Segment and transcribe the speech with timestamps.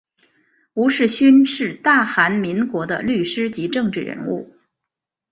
[0.73, 4.51] 吴世勋是大韩民国的律师及政治人物。